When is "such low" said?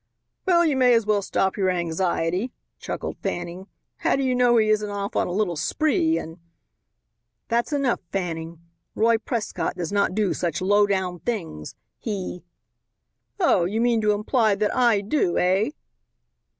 10.33-10.87